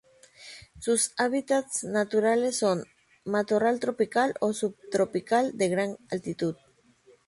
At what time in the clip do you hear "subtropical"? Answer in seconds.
4.51-5.55